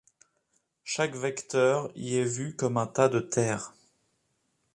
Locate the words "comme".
2.55-2.77